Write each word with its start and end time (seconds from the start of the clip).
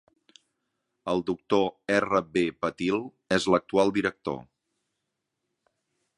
El 1.11 1.21
doctor 1.27 1.93
R. 1.97 2.21
B. 2.37 2.43
Patil 2.65 2.99
és 3.39 3.47
l'actual 3.55 3.95
director. 4.01 4.43